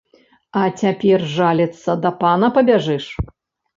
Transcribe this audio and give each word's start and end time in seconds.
А 0.61 0.61
цяпер 0.81 1.27
жаліцца 1.35 1.89
да 2.07 2.13
пана 2.25 2.47
пабяжыш?! 2.57 3.05